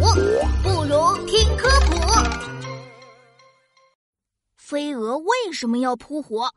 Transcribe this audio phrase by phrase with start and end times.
[0.00, 0.06] 不
[0.86, 1.92] 如听科普。
[4.56, 6.50] 飞蛾为什么要扑火？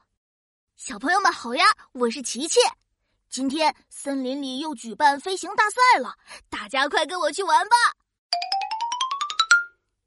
[0.77, 2.61] 小朋友们好呀，我是琪琪。
[3.29, 6.15] 今天森林里又举办飞行大赛了，
[6.49, 7.75] 大家快跟我去玩吧！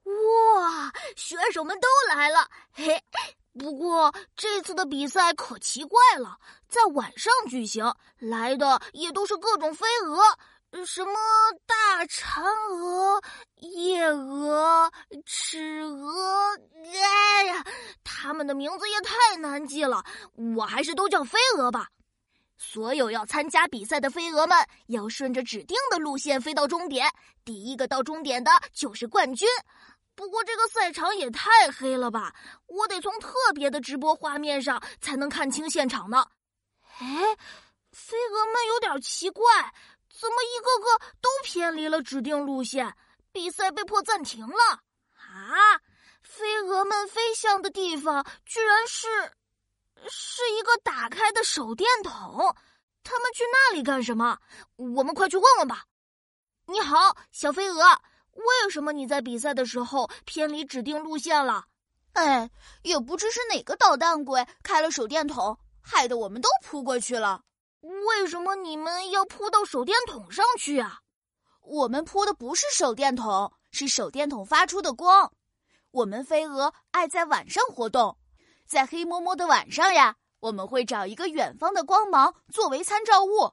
[0.04, 3.04] 哇，选手们都来了，嘿。
[3.58, 10.22] 不过这次的比赛可奇怪了，在晚上举行，来的也都是各种飞蛾，
[10.84, 11.12] 什么
[11.66, 12.42] 大嫦
[12.74, 13.20] 娥、
[13.56, 14.90] 夜蛾、
[15.24, 17.64] 尺蛾，哎呀，
[18.04, 20.04] 它们的名字也太难记了，
[20.56, 21.88] 我还是都叫飞蛾吧。
[22.58, 24.56] 所有要参加比赛的飞蛾们
[24.88, 27.10] 要顺着指定的路线飞到终点，
[27.44, 29.48] 第一个到终点的就是冠军。
[30.14, 32.34] 不过这个赛场也太黑了吧！
[32.66, 36.26] 我得从特别的直播画面上才能看清现场呢。
[36.98, 37.36] 哎，
[37.92, 39.44] 飞蛾们有点奇怪，
[40.18, 42.96] 怎么一个个都偏离了指定路线？
[43.32, 44.80] 比赛被迫暂停了
[45.14, 45.80] 啊！
[46.22, 49.06] 飞蛾们飞向的地方居然是
[50.08, 52.56] 是一个打开的手电筒，
[53.04, 54.38] 他们去那里干什么？
[54.76, 55.84] 我们快去问问吧。
[56.66, 57.82] 你好，小飞蛾。
[58.32, 61.66] 为什么你在比赛的时候偏离指定路线了？
[62.12, 62.50] 哎，
[62.82, 67.42] 也不知是哪个捣蛋鬼开了手电筒，害得我们都扑过去了。
[67.86, 71.00] 为什么你们要扑到手电筒上去啊？
[71.62, 75.32] 我们扑的不是手电筒，是手电筒发出的光。
[75.92, 78.18] 我们飞蛾爱在晚上活动，
[78.66, 83.52] 在黑摸摸的晚上呀，我们会找一个远方的光芒作为参照物。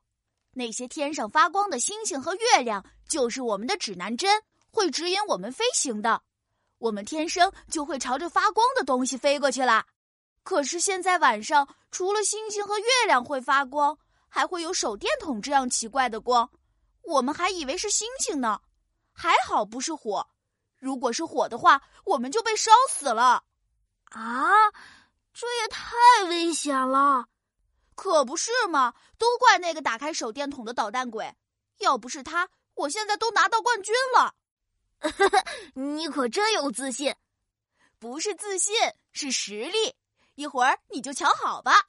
[0.54, 4.42] 那些天上发光的星星和月亮，就是我们的指南针。
[4.72, 6.24] 会指引我们飞行的，
[6.80, 9.86] 我们天生就会朝着发光的东西飞过去了。
[10.44, 13.96] 可是现在晚上，除了星星和月亮会发光，
[14.34, 16.50] 还会有手电筒这样奇怪的光，
[17.04, 18.60] 我们还以为是星星呢。
[19.14, 20.28] 还好不是火，
[20.80, 23.44] 如果是火的话，我们就被烧死了。
[24.06, 24.72] 啊，
[25.36, 25.94] 这也太
[26.30, 27.28] 危险了！
[27.94, 31.36] 可不是嘛，都怪那个打开手电筒的捣蛋鬼，
[31.78, 34.34] 要不是他，我现在都拿到冠军了。
[34.98, 37.16] 呵呵，你可真有自信，
[38.00, 38.74] 不是自信，
[39.12, 39.96] 是实力。
[40.34, 41.86] 一会儿你就瞧好吧。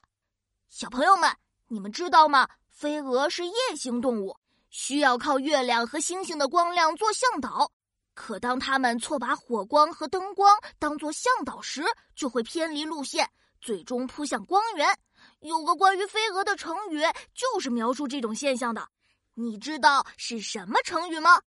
[0.69, 1.35] 小朋友们，
[1.67, 2.47] 你们知道吗？
[2.69, 4.37] 飞蛾是夜行动物，
[4.69, 7.71] 需要靠月亮和星星的光亮做向导。
[8.13, 11.83] 可当它们错把火光和灯光当做向导时，
[12.15, 14.87] 就会偏离路线，最终扑向光源。
[15.39, 17.01] 有个关于飞蛾的成语，
[17.33, 18.87] 就是描述这种现象的。
[19.33, 21.41] 你知道是什么成语吗？